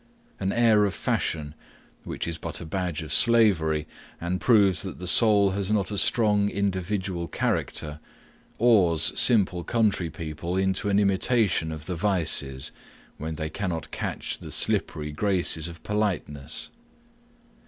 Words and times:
An 0.39 0.51
air 0.51 0.83
of 0.85 0.95
fashion, 0.95 1.53
which 2.05 2.27
is 2.27 2.39
but 2.39 2.59
a 2.59 2.65
badge 2.65 3.03
of 3.03 3.13
slavery, 3.13 3.85
and 4.19 4.41
proves 4.41 4.81
that 4.81 4.97
the 4.97 5.05
soul 5.05 5.51
has 5.51 5.71
not 5.71 5.91
a 5.91 5.95
strong 5.99 6.49
individual 6.49 7.27
character, 7.27 7.99
awes 8.57 9.11
simple 9.13 9.63
country 9.63 10.09
people 10.09 10.57
into 10.57 10.89
an 10.89 10.97
imitation 10.97 11.71
of 11.71 11.85
the 11.85 11.93
vices, 11.93 12.71
when 13.19 13.35
they 13.35 13.51
cannot 13.51 13.91
catch 13.91 14.39
the 14.39 14.49
slippery 14.49 15.11
graces 15.11 15.67
of 15.67 15.83
politeness. 15.83 16.71